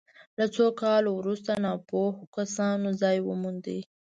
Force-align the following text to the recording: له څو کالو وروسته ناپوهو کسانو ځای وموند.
له 0.37 0.45
څو 0.55 0.65
کالو 0.81 1.09
وروسته 1.15 1.51
ناپوهو 1.63 2.21
کسانو 2.35 2.89
ځای 3.01 3.17
وموند. 3.23 3.67